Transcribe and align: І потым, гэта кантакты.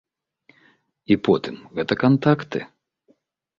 І 1.11 1.17
потым, 1.27 1.55
гэта 1.77 1.93
кантакты. 2.07 2.59